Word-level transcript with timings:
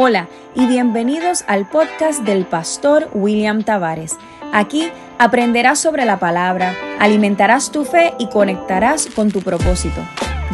Hola 0.00 0.28
y 0.54 0.64
bienvenidos 0.66 1.42
al 1.48 1.68
podcast 1.68 2.20
del 2.20 2.46
pastor 2.46 3.10
William 3.14 3.64
Tavares. 3.64 4.16
Aquí 4.52 4.92
aprenderás 5.18 5.80
sobre 5.80 6.04
la 6.04 6.20
palabra, 6.20 6.72
alimentarás 7.00 7.72
tu 7.72 7.84
fe 7.84 8.14
y 8.16 8.28
conectarás 8.28 9.06
con 9.06 9.32
tu 9.32 9.42
propósito. 9.42 10.00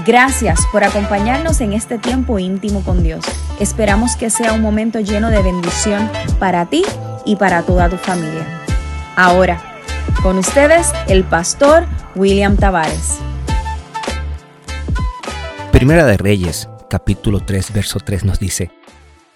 Gracias 0.06 0.60
por 0.72 0.82
acompañarnos 0.82 1.60
en 1.60 1.74
este 1.74 1.98
tiempo 1.98 2.38
íntimo 2.38 2.82
con 2.84 3.02
Dios. 3.02 3.22
Esperamos 3.60 4.16
que 4.16 4.30
sea 4.30 4.54
un 4.54 4.62
momento 4.62 4.98
lleno 5.00 5.28
de 5.28 5.42
bendición 5.42 6.10
para 6.38 6.64
ti 6.64 6.82
y 7.26 7.36
para 7.36 7.64
toda 7.64 7.90
tu 7.90 7.98
familia. 7.98 8.62
Ahora, 9.14 9.60
con 10.22 10.38
ustedes 10.38 10.90
el 11.06 11.22
pastor 11.22 11.84
William 12.14 12.56
Tavares. 12.56 13.18
Primera 15.70 16.06
de 16.06 16.16
Reyes, 16.16 16.66
capítulo 16.88 17.40
3, 17.40 17.74
verso 17.74 18.00
3 18.00 18.24
nos 18.24 18.38
dice, 18.38 18.70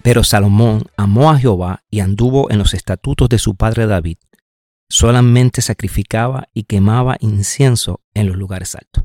pero 0.02 0.25
Salomón 0.25 0.84
amó 0.97 1.30
a 1.30 1.38
Jehová 1.38 1.84
y 1.91 2.01
anduvo 2.01 2.51
en 2.51 2.59
los 2.59 2.75
estatutos 2.75 3.29
de 3.29 3.39
su 3.39 3.56
padre 3.56 3.87
David. 3.87 4.19
Solamente 4.89 5.61
sacrificaba 5.61 6.48
y 6.55 6.65
quemaba 6.65 7.16
incienso 7.20 8.01
en 8.15 8.29
los 8.29 8.37
lugares 8.37 8.75
altos. 8.75 9.05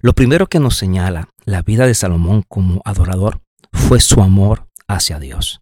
Lo 0.00 0.14
primero 0.14 0.46
que 0.46 0.60
nos 0.60 0.76
señala 0.76 1.28
la 1.44 1.62
vida 1.62 1.86
de 1.86 1.94
Salomón 1.94 2.44
como 2.48 2.80
adorador 2.84 3.42
fue 3.72 4.00
su 4.00 4.22
amor 4.22 4.68
hacia 4.88 5.18
Dios. 5.18 5.60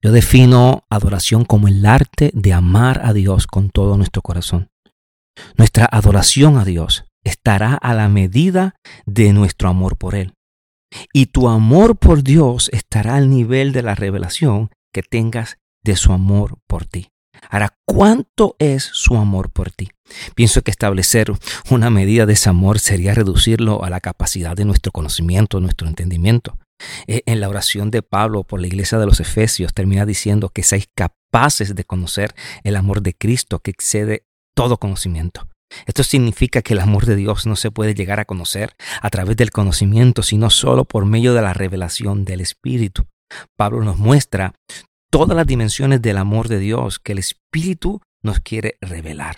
Yo 0.00 0.12
defino 0.12 0.84
adoración 0.90 1.44
como 1.44 1.66
el 1.66 1.84
arte 1.84 2.30
de 2.34 2.52
amar 2.52 3.00
a 3.04 3.12
Dios 3.12 3.46
con 3.48 3.70
todo 3.70 3.96
nuestro 3.96 4.22
corazón. 4.22 4.70
Nuestra 5.56 5.88
adoración 5.90 6.56
a 6.56 6.64
Dios 6.64 7.04
estará 7.24 7.74
a 7.74 7.94
la 7.94 8.08
medida 8.08 8.76
de 9.06 9.32
nuestro 9.32 9.68
amor 9.68 9.96
por 9.96 10.14
Él. 10.14 10.34
Y 11.12 11.26
tu 11.26 11.48
amor 11.48 11.96
por 11.96 12.22
Dios 12.22 12.70
estará 12.72 13.16
al 13.16 13.30
nivel 13.30 13.72
de 13.72 13.82
la 13.82 13.94
revelación 13.94 14.70
que 14.92 15.02
tengas 15.02 15.58
de 15.82 15.96
su 15.96 16.12
amor 16.12 16.58
por 16.66 16.86
ti. 16.86 17.10
Ahora, 17.50 17.78
¿cuánto 17.84 18.56
es 18.58 18.84
su 18.92 19.16
amor 19.16 19.50
por 19.50 19.70
ti? 19.70 19.90
Pienso 20.34 20.62
que 20.62 20.70
establecer 20.70 21.32
una 21.70 21.90
medida 21.90 22.26
de 22.26 22.32
ese 22.32 22.48
amor 22.48 22.78
sería 22.78 23.14
reducirlo 23.14 23.84
a 23.84 23.90
la 23.90 24.00
capacidad 24.00 24.56
de 24.56 24.64
nuestro 24.64 24.92
conocimiento, 24.92 25.60
nuestro 25.60 25.86
entendimiento. 25.86 26.58
E, 27.06 27.22
en 27.26 27.40
la 27.40 27.48
oración 27.48 27.90
de 27.90 28.02
Pablo 28.02 28.44
por 28.44 28.60
la 28.60 28.66
iglesia 28.66 28.98
de 28.98 29.06
los 29.06 29.20
Efesios 29.20 29.74
termina 29.74 30.06
diciendo 30.06 30.48
que 30.48 30.62
seáis 30.62 30.88
capaces 30.94 31.74
de 31.74 31.84
conocer 31.84 32.34
el 32.64 32.76
amor 32.76 33.02
de 33.02 33.14
Cristo 33.14 33.60
que 33.60 33.70
excede 33.70 34.26
todo 34.54 34.78
conocimiento. 34.78 35.48
Esto 35.86 36.02
significa 36.02 36.62
que 36.62 36.74
el 36.74 36.80
amor 36.80 37.06
de 37.06 37.16
Dios 37.16 37.46
no 37.46 37.56
se 37.56 37.70
puede 37.70 37.94
llegar 37.94 38.20
a 38.20 38.24
conocer 38.24 38.74
a 39.00 39.10
través 39.10 39.36
del 39.36 39.50
conocimiento, 39.50 40.22
sino 40.22 40.50
solo 40.50 40.84
por 40.84 41.04
medio 41.04 41.34
de 41.34 41.42
la 41.42 41.54
revelación 41.54 42.24
del 42.24 42.40
Espíritu. 42.40 43.06
Pablo 43.56 43.82
nos 43.82 43.98
muestra 43.98 44.54
todas 45.10 45.36
las 45.36 45.46
dimensiones 45.46 46.02
del 46.02 46.18
amor 46.18 46.48
de 46.48 46.58
Dios 46.58 46.98
que 46.98 47.12
el 47.12 47.18
Espíritu 47.18 48.00
nos 48.22 48.40
quiere 48.40 48.78
revelar. 48.80 49.36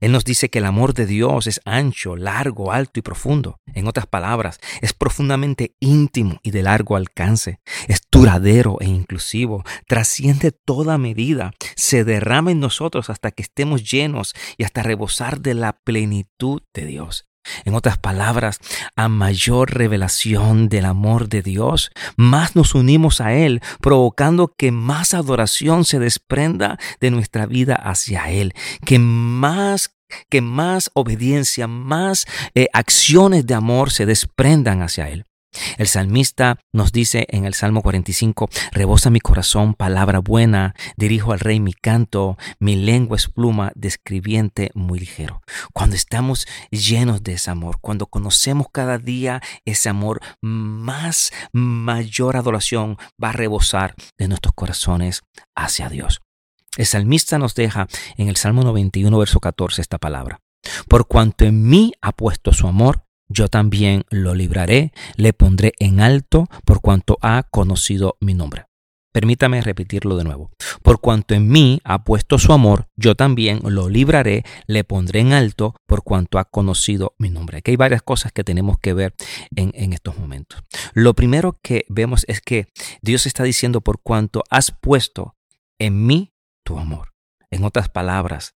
Él 0.00 0.12
nos 0.12 0.24
dice 0.24 0.50
que 0.50 0.58
el 0.58 0.66
amor 0.66 0.94
de 0.94 1.06
Dios 1.06 1.46
es 1.46 1.60
ancho, 1.64 2.16
largo, 2.16 2.72
alto 2.72 3.00
y 3.00 3.02
profundo. 3.02 3.60
En 3.74 3.86
otras 3.86 4.06
palabras, 4.06 4.60
es 4.80 4.92
profundamente 4.92 5.74
íntimo 5.80 6.38
y 6.42 6.50
de 6.50 6.62
largo 6.62 6.96
alcance. 6.96 7.60
Es 7.88 8.02
duradero 8.10 8.78
e 8.80 8.86
inclusivo. 8.86 9.64
Trasciende 9.86 10.52
toda 10.52 10.98
medida. 10.98 11.52
Se 11.76 12.04
derrama 12.04 12.52
en 12.52 12.60
nosotros 12.60 13.10
hasta 13.10 13.30
que 13.30 13.42
estemos 13.42 13.90
llenos 13.90 14.34
y 14.56 14.64
hasta 14.64 14.82
rebosar 14.82 15.40
de 15.40 15.54
la 15.54 15.72
plenitud 15.72 16.62
de 16.74 16.86
Dios. 16.86 17.31
En 17.64 17.74
otras 17.74 17.98
palabras, 17.98 18.58
a 18.96 19.08
mayor 19.08 19.74
revelación 19.74 20.68
del 20.68 20.84
amor 20.84 21.28
de 21.28 21.42
Dios, 21.42 21.90
más 22.16 22.56
nos 22.56 22.74
unimos 22.74 23.20
a 23.20 23.32
Él, 23.34 23.60
provocando 23.80 24.54
que 24.56 24.72
más 24.72 25.14
adoración 25.14 25.84
se 25.84 25.98
desprenda 25.98 26.78
de 27.00 27.10
nuestra 27.10 27.46
vida 27.46 27.74
hacia 27.74 28.30
Él, 28.30 28.54
que 28.84 28.98
más 28.98 29.94
que 30.28 30.42
más 30.42 30.90
obediencia, 30.92 31.66
más 31.66 32.26
eh, 32.54 32.68
acciones 32.74 33.46
de 33.46 33.54
amor 33.54 33.90
se 33.90 34.04
desprendan 34.04 34.82
hacia 34.82 35.08
Él. 35.08 35.24
El 35.76 35.86
salmista 35.86 36.58
nos 36.72 36.92
dice 36.92 37.26
en 37.30 37.44
el 37.44 37.54
Salmo 37.54 37.82
45, 37.82 38.48
rebosa 38.72 39.10
mi 39.10 39.20
corazón 39.20 39.74
palabra 39.74 40.18
buena, 40.18 40.74
dirijo 40.96 41.32
al 41.32 41.40
rey 41.40 41.60
mi 41.60 41.72
canto, 41.72 42.38
mi 42.58 42.76
lengua 42.76 43.16
es 43.16 43.28
pluma 43.28 43.72
de 43.74 43.88
escribiente 43.88 44.70
muy 44.74 44.98
ligero. 44.98 45.42
Cuando 45.72 45.96
estamos 45.96 46.46
llenos 46.70 47.22
de 47.22 47.34
ese 47.34 47.50
amor, 47.50 47.78
cuando 47.80 48.06
conocemos 48.06 48.66
cada 48.72 48.98
día 48.98 49.42
ese 49.64 49.88
amor, 49.88 50.20
más 50.40 51.32
mayor 51.52 52.36
adoración 52.36 52.96
va 53.22 53.30
a 53.30 53.32
rebosar 53.32 53.94
de 54.18 54.28
nuestros 54.28 54.54
corazones 54.54 55.22
hacia 55.54 55.88
Dios. 55.88 56.20
El 56.76 56.86
salmista 56.86 57.38
nos 57.38 57.54
deja 57.54 57.86
en 58.16 58.28
el 58.28 58.36
Salmo 58.36 58.62
91, 58.62 59.18
verso 59.18 59.40
14 59.40 59.82
esta 59.82 59.98
palabra. 59.98 60.40
Por 60.88 61.06
cuanto 61.06 61.44
en 61.44 61.68
mí 61.68 61.92
ha 62.00 62.12
puesto 62.12 62.52
su 62.52 62.66
amor, 62.66 63.04
yo 63.32 63.48
también 63.48 64.04
lo 64.10 64.34
libraré, 64.34 64.92
le 65.16 65.32
pondré 65.32 65.72
en 65.78 66.00
alto 66.00 66.48
por 66.64 66.80
cuanto 66.80 67.18
ha 67.22 67.42
conocido 67.50 68.16
mi 68.20 68.34
nombre. 68.34 68.66
Permítame 69.12 69.60
repetirlo 69.60 70.16
de 70.16 70.24
nuevo. 70.24 70.50
Por 70.82 71.00
cuanto 71.00 71.34
en 71.34 71.46
mí 71.46 71.80
ha 71.84 72.02
puesto 72.02 72.38
su 72.38 72.52
amor, 72.52 72.88
yo 72.96 73.14
también 73.14 73.60
lo 73.62 73.90
libraré, 73.90 74.42
le 74.66 74.84
pondré 74.84 75.20
en 75.20 75.34
alto 75.34 75.74
por 75.86 76.02
cuanto 76.02 76.38
ha 76.38 76.46
conocido 76.46 77.14
mi 77.18 77.28
nombre. 77.28 77.58
Aquí 77.58 77.72
hay 77.72 77.76
varias 77.76 78.02
cosas 78.02 78.32
que 78.32 78.42
tenemos 78.42 78.78
que 78.78 78.94
ver 78.94 79.14
en, 79.54 79.70
en 79.74 79.92
estos 79.92 80.16
momentos. 80.16 80.62
Lo 80.94 81.14
primero 81.14 81.58
que 81.62 81.84
vemos 81.90 82.24
es 82.26 82.40
que 82.40 82.68
Dios 83.02 83.26
está 83.26 83.44
diciendo 83.44 83.82
por 83.82 84.00
cuanto 84.00 84.44
has 84.48 84.70
puesto 84.70 85.36
en 85.78 86.06
mí 86.06 86.32
tu 86.64 86.78
amor. 86.78 87.10
En 87.50 87.64
otras 87.64 87.90
palabras, 87.90 88.54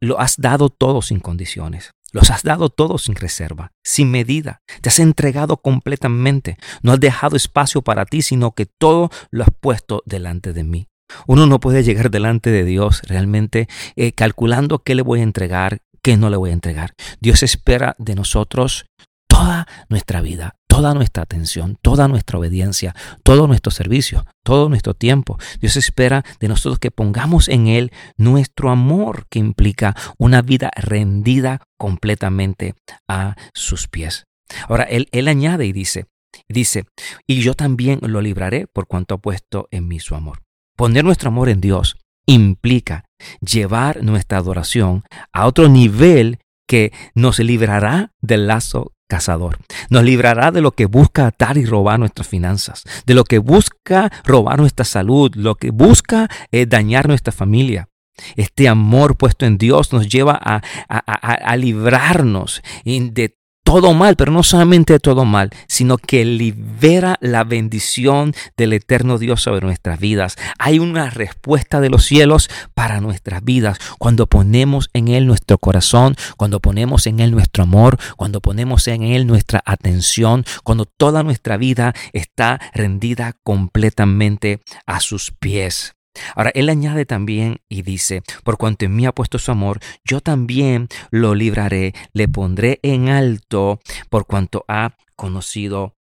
lo 0.00 0.18
has 0.18 0.36
dado 0.38 0.70
todo 0.70 1.02
sin 1.02 1.20
condiciones. 1.20 1.92
Los 2.12 2.30
has 2.30 2.42
dado 2.42 2.68
todo 2.68 2.98
sin 2.98 3.14
reserva, 3.14 3.72
sin 3.82 4.10
medida. 4.10 4.60
Te 4.82 4.90
has 4.90 4.98
entregado 4.98 5.56
completamente. 5.56 6.58
No 6.82 6.92
has 6.92 7.00
dejado 7.00 7.36
espacio 7.36 7.82
para 7.82 8.04
ti, 8.04 8.22
sino 8.22 8.52
que 8.52 8.66
todo 8.66 9.10
lo 9.30 9.44
has 9.44 9.50
puesto 9.58 10.02
delante 10.04 10.52
de 10.52 10.62
mí. 10.62 10.88
Uno 11.26 11.46
no 11.46 11.58
puede 11.58 11.82
llegar 11.82 12.10
delante 12.10 12.50
de 12.50 12.64
Dios 12.64 13.02
realmente 13.04 13.68
eh, 13.96 14.12
calculando 14.12 14.78
qué 14.78 14.94
le 14.94 15.02
voy 15.02 15.20
a 15.20 15.24
entregar, 15.24 15.78
qué 16.02 16.16
no 16.16 16.30
le 16.30 16.36
voy 16.36 16.50
a 16.50 16.54
entregar. 16.54 16.94
Dios 17.20 17.42
espera 17.42 17.94
de 17.98 18.14
nosotros 18.14 18.86
toda 19.32 19.66
nuestra 19.88 20.20
vida, 20.20 20.56
toda 20.66 20.94
nuestra 20.94 21.22
atención, 21.22 21.78
toda 21.80 22.06
nuestra 22.06 22.38
obediencia, 22.38 22.94
todo 23.22 23.46
nuestro 23.46 23.70
servicio, 23.70 24.26
todo 24.44 24.68
nuestro 24.68 24.94
tiempo. 24.94 25.38
Dios 25.60 25.76
espera 25.76 26.22
de 26.38 26.48
nosotros 26.48 26.78
que 26.78 26.90
pongamos 26.90 27.48
en 27.48 27.66
Él 27.66 27.92
nuestro 28.16 28.70
amor, 28.70 29.26
que 29.30 29.38
implica 29.38 29.96
una 30.18 30.42
vida 30.42 30.70
rendida 30.76 31.62
completamente 31.78 32.74
a 33.08 33.36
sus 33.54 33.88
pies. 33.88 34.24
Ahora, 34.68 34.84
Él, 34.84 35.08
él 35.12 35.28
añade 35.28 35.64
y 35.64 35.72
dice, 35.72 36.06
dice, 36.48 36.84
y 37.26 37.40
yo 37.40 37.54
también 37.54 38.00
lo 38.02 38.20
libraré 38.20 38.66
por 38.66 38.86
cuanto 38.86 39.14
ha 39.14 39.18
puesto 39.18 39.68
en 39.70 39.88
mí 39.88 39.98
su 39.98 40.14
amor. 40.14 40.42
Poner 40.76 41.04
nuestro 41.04 41.28
amor 41.28 41.48
en 41.48 41.60
Dios 41.60 41.96
implica 42.26 43.04
llevar 43.40 44.02
nuestra 44.02 44.38
adoración 44.38 45.04
a 45.32 45.46
otro 45.46 45.68
nivel 45.68 46.38
que 46.68 46.92
nos 47.14 47.38
librará 47.38 48.12
del 48.20 48.46
lazo 48.46 48.92
cazador. 49.12 49.58
Nos 49.90 50.04
librará 50.04 50.50
de 50.52 50.62
lo 50.62 50.70
que 50.72 50.86
busca 50.86 51.26
atar 51.26 51.58
y 51.58 51.66
robar 51.66 51.98
nuestras 51.98 52.26
finanzas, 52.26 52.84
de 53.04 53.12
lo 53.12 53.24
que 53.24 53.36
busca 53.36 54.10
robar 54.24 54.58
nuestra 54.58 54.86
salud, 54.86 55.30
lo 55.34 55.56
que 55.56 55.70
busca 55.70 56.30
eh, 56.50 56.64
dañar 56.64 57.08
nuestra 57.08 57.30
familia. 57.30 57.90
Este 58.36 58.68
amor 58.68 59.18
puesto 59.18 59.44
en 59.44 59.58
Dios 59.58 59.92
nos 59.92 60.08
lleva 60.08 60.40
a, 60.42 60.62
a 60.88 61.56
librarnos 61.56 62.62
de 62.84 63.36
todo 63.72 63.94
mal, 63.94 64.16
pero 64.16 64.30
no 64.32 64.42
solamente 64.42 64.98
todo 64.98 65.24
mal, 65.24 65.48
sino 65.66 65.96
que 65.96 66.26
libera 66.26 67.16
la 67.22 67.42
bendición 67.42 68.34
del 68.54 68.74
eterno 68.74 69.16
Dios 69.16 69.40
sobre 69.40 69.64
nuestras 69.64 69.98
vidas. 69.98 70.36
Hay 70.58 70.78
una 70.78 71.08
respuesta 71.08 71.80
de 71.80 71.88
los 71.88 72.04
cielos 72.04 72.50
para 72.74 73.00
nuestras 73.00 73.42
vidas 73.42 73.78
cuando 73.98 74.26
ponemos 74.26 74.90
en 74.92 75.08
Él 75.08 75.26
nuestro 75.26 75.56
corazón, 75.56 76.16
cuando 76.36 76.60
ponemos 76.60 77.06
en 77.06 77.20
Él 77.20 77.30
nuestro 77.30 77.62
amor, 77.62 77.98
cuando 78.18 78.42
ponemos 78.42 78.86
en 78.88 79.04
Él 79.04 79.26
nuestra 79.26 79.62
atención, 79.64 80.44
cuando 80.64 80.84
toda 80.84 81.22
nuestra 81.22 81.56
vida 81.56 81.94
está 82.12 82.60
rendida 82.74 83.36
completamente 83.42 84.60
a 84.84 85.00
sus 85.00 85.30
pies. 85.30 85.94
Ahora, 86.34 86.50
él 86.54 86.68
añade 86.68 87.06
también 87.06 87.60
y 87.68 87.82
dice, 87.82 88.22
por 88.44 88.58
cuanto 88.58 88.84
en 88.84 88.94
mí 88.94 89.06
ha 89.06 89.12
puesto 89.12 89.38
su 89.38 89.50
amor, 89.50 89.80
yo 90.04 90.20
también 90.20 90.88
lo 91.10 91.34
libraré, 91.34 91.94
le 92.12 92.28
pondré 92.28 92.80
en 92.82 93.08
alto, 93.08 93.80
por 94.10 94.26
cuanto 94.26 94.64
ha 94.68 94.96
conocido 95.16 95.96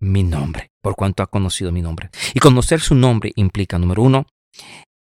mi 0.00 0.22
nombre, 0.22 0.70
por 0.82 0.94
cuanto 0.94 1.22
ha 1.22 1.26
conocido 1.26 1.72
mi 1.72 1.82
nombre. 1.82 2.10
Y 2.34 2.40
conocer 2.40 2.80
su 2.80 2.94
nombre 2.94 3.32
implica, 3.36 3.78
número 3.78 4.02
uno, 4.02 4.26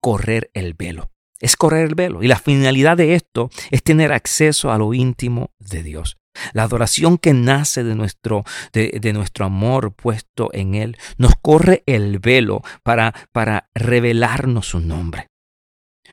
correr 0.00 0.50
el 0.54 0.74
velo. 0.74 1.10
Es 1.38 1.56
correr 1.56 1.86
el 1.86 1.94
velo. 1.94 2.22
Y 2.22 2.28
la 2.28 2.38
finalidad 2.38 2.96
de 2.96 3.14
esto 3.14 3.50
es 3.70 3.82
tener 3.82 4.12
acceso 4.12 4.70
a 4.70 4.78
lo 4.78 4.94
íntimo 4.94 5.50
de 5.58 5.82
Dios. 5.82 6.16
La 6.52 6.64
adoración 6.64 7.18
que 7.18 7.32
nace 7.32 7.84
de 7.84 7.94
nuestro, 7.94 8.44
de, 8.72 8.98
de 9.00 9.12
nuestro 9.12 9.44
amor 9.44 9.94
puesto 9.94 10.50
en 10.52 10.74
Él 10.74 10.96
nos 11.18 11.34
corre 11.40 11.82
el 11.86 12.18
velo 12.18 12.62
para, 12.82 13.14
para 13.32 13.70
revelarnos 13.74 14.68
su 14.68 14.80
nombre. 14.80 15.28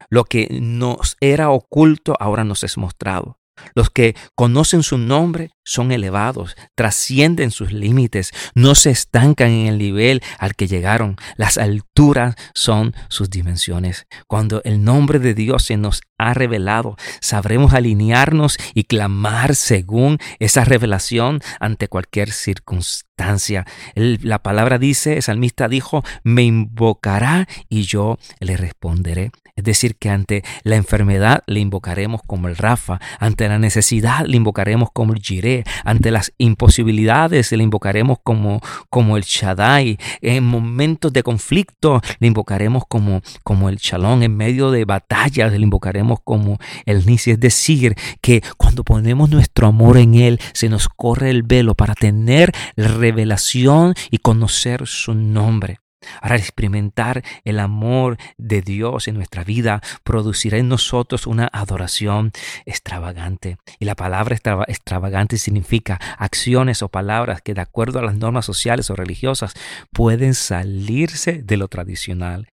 Lo 0.10 0.26
que 0.26 0.48
nos 0.62 1.18
era 1.22 1.50
oculto 1.50 2.16
ahora 2.20 2.44
nos 2.44 2.64
es 2.64 2.78
mostrado. 2.78 3.40
Los 3.76 3.90
que 3.90 4.16
conocen 4.36 4.84
su 4.84 4.98
nombre 4.98 5.52
son 5.64 5.92
elevados, 5.92 6.56
trascienden 6.76 7.52
sus 7.52 7.72
límites, 7.72 8.32
no 8.56 8.76
se 8.76 8.92
estancan 8.92 9.50
en 9.50 9.68
el 9.68 9.78
nivel 9.78 10.22
al 10.40 10.56
que 10.56 10.68
llegaron. 10.68 11.18
Las 11.38 11.58
alturas 11.58 12.36
son 12.54 12.94
sus 13.10 13.30
dimensiones. 13.30 14.08
Cuando 14.28 14.62
el 14.64 14.84
nombre 14.84 15.20
de 15.20 15.34
Dios 15.34 15.64
se 15.64 15.78
nos 15.78 16.02
ha 16.18 16.34
revelado, 16.34 16.96
sabremos 17.22 17.74
alinearnos 17.74 18.58
y 18.74 18.86
clamar 18.86 19.56
según 19.56 20.18
esa 20.40 20.64
revelación 20.64 21.42
ante 21.60 21.88
cualquier 21.88 22.32
circunstancia. 22.32 23.66
la 23.96 24.40
palabra 24.40 24.78
dice, 24.78 25.18
el 25.18 25.24
salmista 25.24 25.68
dijo, 25.68 26.04
me 26.24 26.44
invocará 26.44 27.48
y 27.70 27.84
yo 27.84 28.18
le 28.40 28.58
responderé. 28.58 29.32
Es 29.56 29.64
decir, 29.64 29.98
que 29.98 30.10
ante 30.10 30.44
la 30.64 30.78
enfermedad 30.78 31.44
le 31.46 31.60
invocaremos 31.60 32.22
como 32.26 32.48
el 32.48 32.56
Rafa, 32.56 33.00
ante 33.20 33.48
la 33.48 33.60
necesidad 33.60 34.26
le 34.26 34.38
invocaremos 34.38 34.90
como 34.92 35.14
el 35.14 35.22
Jireh, 35.22 35.53
ante 35.84 36.12
las 36.12 36.34
imposibilidades 36.38 37.52
le 37.52 37.64
invocaremos 37.64 38.18
como, 38.24 38.62
como 38.90 39.18
el 39.18 39.24
Shaddai, 39.24 39.98
en 40.22 40.44
momentos 40.44 41.14
de 41.14 41.24
conflicto 41.24 42.02
le 42.20 42.28
invocaremos 42.28 42.84
como, 42.88 43.22
como 43.44 43.70
el 43.70 43.78
Shalom, 43.78 44.24
en 44.24 44.36
medio 44.36 44.72
de 44.72 44.86
batallas 44.86 45.52
le 45.52 45.60
invocaremos 45.60 46.20
como 46.24 46.58
el 46.86 47.06
Nisi. 47.06 47.32
Es 47.32 47.40
decir, 47.40 47.96
que 48.22 48.42
cuando 48.58 48.84
ponemos 48.84 49.30
nuestro 49.30 49.68
amor 49.68 49.98
en 49.98 50.16
Él, 50.16 50.40
se 50.54 50.70
nos 50.70 50.88
corre 50.88 51.30
el 51.30 51.44
velo 51.44 51.76
para 51.76 51.96
tener 51.96 52.52
la 52.76 52.88
revelación 52.88 53.94
y 54.10 54.18
conocer 54.18 54.88
su 54.88 55.14
nombre. 55.14 55.83
Ahora 56.22 56.36
experimentar 56.36 57.24
el 57.44 57.60
amor 57.60 58.18
de 58.38 58.62
Dios 58.62 59.08
en 59.08 59.16
nuestra 59.16 59.44
vida 59.44 59.82
producirá 60.04 60.58
en 60.58 60.70
nosotros 60.70 61.28
una 61.28 61.50
adoración 61.52 62.32
extravagante. 62.66 63.58
Y 63.80 63.86
la 63.86 63.96
palabra 63.96 64.38
extravagante 64.68 65.38
significa 65.38 66.00
acciones 66.18 66.82
o 66.82 66.90
palabras 66.90 67.42
que 67.42 67.54
de 67.54 67.62
acuerdo 67.62 68.00
a 68.00 68.04
las 68.04 68.16
normas 68.16 68.46
sociales 68.46 68.90
o 68.90 68.96
religiosas 68.96 69.54
pueden 69.92 70.34
salirse 70.34 71.42
de 71.44 71.58
lo 71.58 71.68
tradicional 71.68 72.50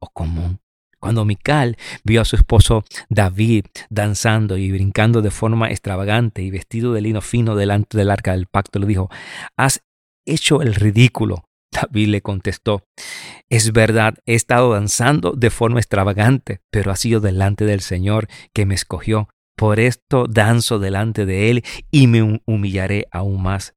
o 0.00 0.08
común. 0.08 0.60
Cuando 1.00 1.24
Mical 1.24 1.76
vio 2.02 2.20
a 2.20 2.24
su 2.24 2.34
esposo 2.34 2.84
David 3.08 3.66
danzando 3.88 4.56
y 4.56 4.72
brincando 4.72 5.22
de 5.22 5.30
forma 5.30 5.70
extravagante 5.70 6.42
y 6.42 6.50
vestido 6.50 6.92
de 6.92 7.00
lino 7.00 7.20
fino 7.20 7.54
delante 7.54 7.96
del 7.96 8.10
arca 8.10 8.32
del 8.32 8.46
pacto, 8.46 8.80
le 8.80 8.86
dijo, 8.86 9.08
has 9.56 9.80
hecho 10.26 10.60
el 10.60 10.74
ridículo 10.74 11.47
David 11.70 12.08
le 12.08 12.22
contestó, 12.22 12.84
es 13.50 13.72
verdad, 13.72 14.14
he 14.26 14.34
estado 14.34 14.72
danzando 14.72 15.32
de 15.32 15.50
forma 15.50 15.80
extravagante, 15.80 16.60
pero 16.70 16.90
ha 16.90 16.96
sido 16.96 17.20
delante 17.20 17.64
del 17.64 17.80
Señor 17.80 18.28
que 18.52 18.66
me 18.66 18.74
escogió. 18.74 19.28
Por 19.56 19.80
esto 19.80 20.26
danzo 20.28 20.78
delante 20.78 21.26
de 21.26 21.50
Él 21.50 21.64
y 21.90 22.06
me 22.06 22.40
humillaré 22.46 23.06
aún 23.10 23.42
más. 23.42 23.74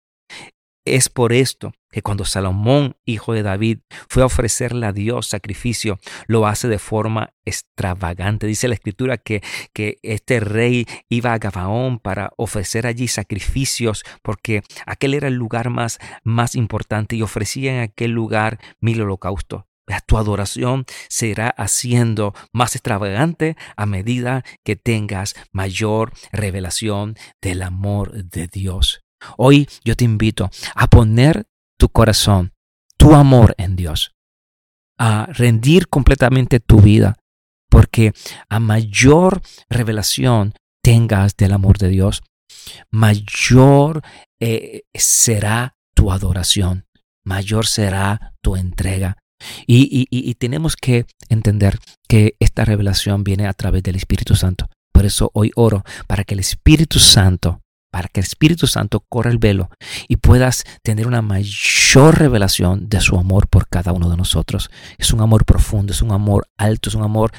Es 0.85 1.09
por 1.09 1.31
esto 1.31 1.73
que 1.91 2.01
cuando 2.01 2.25
Salomón, 2.25 2.95
hijo 3.05 3.33
de 3.33 3.43
David, 3.43 3.79
fue 4.09 4.23
a 4.23 4.25
ofrecerle 4.25 4.87
a 4.87 4.93
Dios 4.93 5.27
sacrificio, 5.27 5.99
lo 6.25 6.47
hace 6.47 6.67
de 6.67 6.79
forma 6.79 7.33
extravagante. 7.45 8.47
Dice 8.47 8.67
la 8.67 8.73
escritura 8.73 9.17
que, 9.17 9.43
que 9.73 9.99
este 10.01 10.39
rey 10.39 10.87
iba 11.09 11.33
a 11.33 11.37
Gabaón 11.37 11.99
para 11.99 12.31
ofrecer 12.37 12.87
allí 12.87 13.07
sacrificios 13.07 14.03
porque 14.23 14.63
aquel 14.87 15.13
era 15.13 15.27
el 15.27 15.35
lugar 15.35 15.69
más, 15.69 15.99
más 16.23 16.55
importante 16.55 17.15
y 17.15 17.21
ofrecía 17.21 17.75
en 17.75 17.81
aquel 17.81 18.11
lugar 18.11 18.59
mil 18.79 19.01
holocaustos. 19.01 19.65
Tu 20.07 20.17
adoración 20.17 20.85
será 21.09 21.49
haciendo 21.49 22.33
más 22.53 22.75
extravagante 22.75 23.57
a 23.75 23.85
medida 23.85 24.43
que 24.63 24.75
tengas 24.75 25.35
mayor 25.51 26.13
revelación 26.31 27.15
del 27.41 27.61
amor 27.61 28.23
de 28.23 28.47
Dios. 28.47 29.00
Hoy 29.37 29.67
yo 29.83 29.95
te 29.95 30.05
invito 30.05 30.49
a 30.75 30.87
poner 30.87 31.45
tu 31.77 31.89
corazón, 31.89 32.53
tu 32.97 33.15
amor 33.15 33.55
en 33.57 33.75
Dios, 33.75 34.11
a 34.97 35.25
rendir 35.27 35.87
completamente 35.87 36.59
tu 36.59 36.79
vida, 36.79 37.17
porque 37.69 38.13
a 38.49 38.59
mayor 38.59 39.41
revelación 39.69 40.53
tengas 40.83 41.35
del 41.35 41.53
amor 41.53 41.77
de 41.77 41.89
Dios, 41.89 42.21
mayor 42.91 44.01
eh, 44.39 44.81
será 44.93 45.75
tu 45.95 46.11
adoración, 46.11 46.85
mayor 47.25 47.65
será 47.65 48.33
tu 48.41 48.55
entrega. 48.55 49.17
Y, 49.65 50.07
y, 50.11 50.35
tenemos 50.35 50.75
que 50.75 51.07
entender 51.27 51.79
que 52.07 52.35
esta 52.39 52.63
revelación 52.63 53.23
viene 53.23 53.47
a 53.47 53.53
través 53.53 53.81
del 53.81 53.95
Espíritu 53.95 54.35
Santo. 54.35 54.69
Por 54.93 55.03
eso 55.03 55.31
hoy 55.33 55.51
oro 55.55 55.83
para 56.05 56.23
que 56.23 56.35
el 56.35 56.41
Espíritu 56.41 56.99
Santo 56.99 57.59
para 57.91 58.07
que 58.07 58.21
el 58.21 58.25
Espíritu 58.25 58.67
Santo 58.67 59.03
corra 59.07 59.29
el 59.29 59.37
velo 59.37 59.69
y 60.07 60.15
puedas 60.15 60.63
tener 60.81 61.07
una 61.07 61.21
mayor 61.21 62.17
revelación 62.17 62.89
de 62.89 63.01
su 63.01 63.17
amor 63.17 63.47
por 63.47 63.67
cada 63.67 63.91
uno 63.91 64.09
de 64.09 64.17
nosotros. 64.17 64.71
Es 64.97 65.13
un 65.13 65.21
amor 65.21 65.45
profundo, 65.45 65.91
es 65.91 66.01
un 66.01 66.11
amor 66.11 66.47
alto, 66.57 66.89
es 66.89 66.95
un 66.95 67.03
amor 67.03 67.31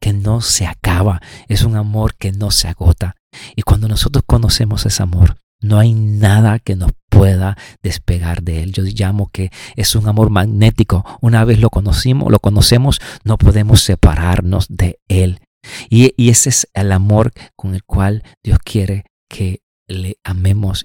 que 0.00 0.12
no 0.12 0.42
se 0.42 0.66
acaba, 0.66 1.20
es 1.48 1.62
un 1.62 1.76
amor 1.76 2.14
que 2.14 2.32
no 2.32 2.50
se 2.50 2.68
agota. 2.68 3.16
Y 3.56 3.62
cuando 3.62 3.88
nosotros 3.88 4.22
conocemos 4.26 4.84
ese 4.84 5.02
amor, 5.02 5.36
no 5.62 5.78
hay 5.78 5.94
nada 5.94 6.58
que 6.58 6.76
nos 6.76 6.92
pueda 7.08 7.56
despegar 7.82 8.42
de 8.42 8.62
él. 8.62 8.72
Yo 8.72 8.82
llamo 8.84 9.30
que 9.32 9.50
es 9.76 9.94
un 9.94 10.06
amor 10.06 10.28
magnético. 10.28 11.04
Una 11.22 11.44
vez 11.46 11.58
lo 11.58 11.70
conocimos, 11.70 12.30
lo 12.30 12.38
conocemos, 12.38 13.00
no 13.24 13.38
podemos 13.38 13.80
separarnos 13.80 14.66
de 14.68 14.98
él. 15.08 15.40
Y, 15.88 16.12
y 16.18 16.28
ese 16.28 16.50
es 16.50 16.68
el 16.74 16.92
amor 16.92 17.32
con 17.56 17.74
el 17.74 17.82
cual 17.84 18.22
Dios 18.42 18.58
quiere 18.62 19.04
que 19.30 19.63
le 19.86 20.18
amemos. 20.24 20.84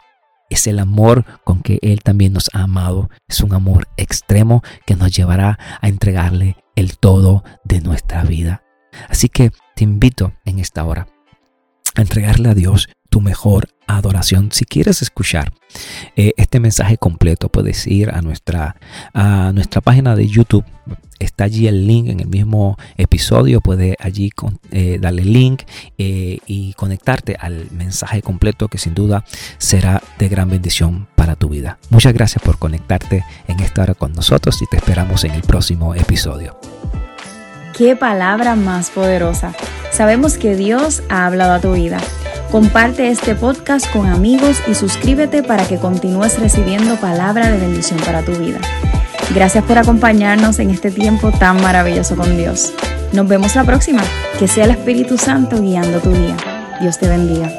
Es 0.49 0.67
el 0.67 0.79
amor 0.79 1.25
con 1.43 1.61
que 1.61 1.79
Él 1.81 2.01
también 2.01 2.33
nos 2.33 2.49
ha 2.53 2.63
amado. 2.63 3.09
Es 3.27 3.41
un 3.41 3.53
amor 3.53 3.87
extremo 3.97 4.63
que 4.85 4.95
nos 4.95 5.11
llevará 5.11 5.59
a 5.81 5.87
entregarle 5.87 6.57
el 6.75 6.97
todo 6.97 7.43
de 7.63 7.81
nuestra 7.81 8.23
vida. 8.23 8.63
Así 9.07 9.29
que 9.29 9.51
te 9.75 9.83
invito 9.83 10.33
en 10.45 10.59
esta 10.59 10.83
hora 10.83 11.07
a 11.95 12.01
entregarle 12.01 12.49
a 12.49 12.53
Dios 12.53 12.89
tu 13.09 13.21
mejor 13.21 13.69
adoración. 13.87 14.51
Si 14.51 14.65
quieres 14.65 15.01
escuchar 15.01 15.51
eh, 16.15 16.33
este 16.37 16.59
mensaje 16.59 16.97
completo, 16.97 17.49
puedes 17.49 17.87
ir 17.87 18.09
a 18.11 18.21
nuestra, 18.21 18.75
a 19.13 19.51
nuestra 19.53 19.81
página 19.81 20.15
de 20.15 20.27
YouTube. 20.27 20.63
Está 21.19 21.43
allí 21.43 21.67
el 21.67 21.85
link 21.85 22.07
en 22.07 22.21
el 22.21 22.27
mismo 22.27 22.77
episodio. 22.95 23.59
Puedes 23.59 23.95
allí 23.99 24.31
eh, 24.71 24.99
darle 25.01 25.25
link 25.25 25.63
eh, 25.97 26.37
y 26.45 26.73
conectarte 26.73 27.35
al 27.37 27.69
mensaje 27.71 28.21
completo 28.21 28.69
que 28.69 28.77
sin 28.77 28.93
duda 28.93 29.25
será 29.57 30.01
de 30.17 30.29
gran 30.29 30.49
bendición 30.49 31.07
para 31.15 31.35
tu 31.35 31.49
vida. 31.49 31.77
Muchas 31.89 32.13
gracias 32.13 32.41
por 32.41 32.57
conectarte 32.57 33.25
en 33.47 33.59
esta 33.59 33.81
hora 33.81 33.95
con 33.95 34.13
nosotros 34.13 34.61
y 34.61 34.65
te 34.67 34.77
esperamos 34.77 35.25
en 35.25 35.31
el 35.31 35.41
próximo 35.41 35.93
episodio. 35.93 36.57
Qué 37.77 37.95
palabra 37.95 38.55
más 38.55 38.89
poderosa. 38.89 39.53
Sabemos 39.91 40.37
que 40.37 40.55
Dios 40.55 41.01
ha 41.09 41.25
hablado 41.25 41.53
a 41.53 41.59
tu 41.59 41.73
vida. 41.73 41.99
Comparte 42.51 43.09
este 43.09 43.35
podcast 43.35 43.87
con 43.93 44.07
amigos 44.07 44.57
y 44.67 44.73
suscríbete 44.73 45.43
para 45.43 45.67
que 45.67 45.77
continúes 45.77 46.39
recibiendo 46.39 46.95
palabra 46.95 47.51
de 47.51 47.59
bendición 47.59 47.99
para 47.99 48.23
tu 48.23 48.31
vida. 48.31 48.59
Gracias 49.35 49.63
por 49.63 49.77
acompañarnos 49.77 50.57
en 50.57 50.71
este 50.71 50.89
tiempo 50.89 51.31
tan 51.31 51.61
maravilloso 51.61 52.15
con 52.15 52.35
Dios. 52.37 52.73
Nos 53.13 53.27
vemos 53.27 53.55
la 53.55 53.65
próxima. 53.65 54.01
Que 54.39 54.47
sea 54.47 54.65
el 54.65 54.71
Espíritu 54.71 55.19
Santo 55.19 55.61
guiando 55.61 55.99
tu 55.99 56.11
día. 56.11 56.35
Dios 56.81 56.97
te 56.97 57.07
bendiga. 57.07 57.53